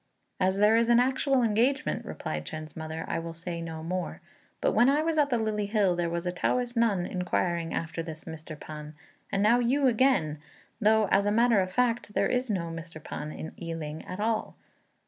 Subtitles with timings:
[0.39, 4.19] "As there is an actual engagement," replied Chên's mother, "I will say no more;
[4.59, 8.01] but when I was at the Lily Hill there was a Taoist nun inquiring after
[8.01, 8.57] this Mr.
[8.59, 8.95] P'an,
[9.31, 10.39] and now you again,
[10.79, 12.99] though, as a matter of fact, there is no Mr.
[12.99, 14.55] P'an in I ling at all."